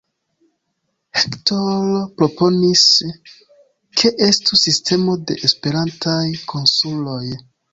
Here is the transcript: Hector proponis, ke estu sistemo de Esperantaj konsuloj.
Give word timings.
Hector 1.17 1.99
proponis, 2.21 2.85
ke 4.01 4.13
estu 4.29 4.59
sistemo 4.63 5.19
de 5.29 5.37
Esperantaj 5.49 6.27
konsuloj. 6.55 7.25